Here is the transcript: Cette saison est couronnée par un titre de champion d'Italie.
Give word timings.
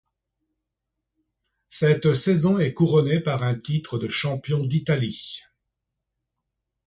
Cette 1.69 2.15
saison 2.15 2.57
est 2.57 2.73
couronnée 2.73 3.19
par 3.19 3.43
un 3.43 3.53
titre 3.53 3.99
de 3.99 4.07
champion 4.07 4.65
d'Italie. 4.65 5.41